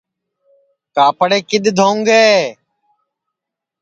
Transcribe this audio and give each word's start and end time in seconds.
کاپڑے 0.95 1.39
کِدؔ 1.49 1.69
دھوں 1.77 1.97
گے 2.07 2.25